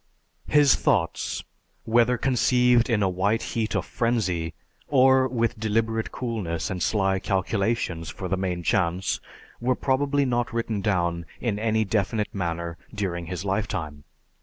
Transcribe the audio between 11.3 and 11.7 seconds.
in